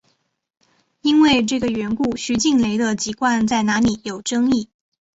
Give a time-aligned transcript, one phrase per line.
[1.03, 4.67] 因为这个缘故徐静蕾的籍贯在哪里有争议。